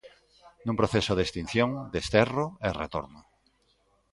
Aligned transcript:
Nun 0.65 0.79
proceso 0.81 1.11
de 1.15 1.23
extinción, 1.27 1.69
desterro 1.95 2.45
e 2.67 2.69
retorno. 2.81 3.21